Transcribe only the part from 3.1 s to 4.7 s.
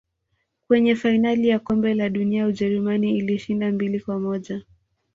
ilishinda mbili kwa moja